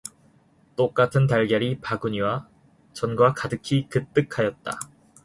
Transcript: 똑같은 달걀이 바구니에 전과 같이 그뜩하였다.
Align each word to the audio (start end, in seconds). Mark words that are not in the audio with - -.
똑같은 0.77 1.27
달걀이 1.27 1.79
바구니에 1.79 2.23
전과 2.93 3.35
같이 3.35 3.85
그뜩하였다. 3.87 4.79